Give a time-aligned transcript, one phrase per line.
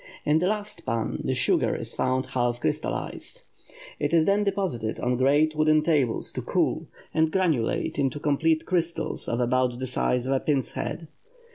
[0.25, 3.43] In the last pan the sugar is found half crystallized.
[3.99, 9.27] It is then deposited on great wooden tables to cool, and granulate into complete crystals
[9.27, 11.07] of about the size of a pin's head.